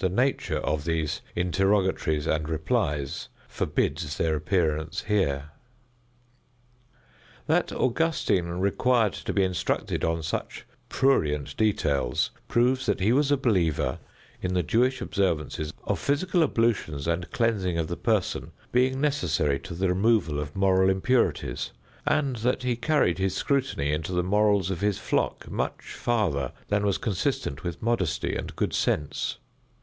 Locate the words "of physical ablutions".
15.84-17.06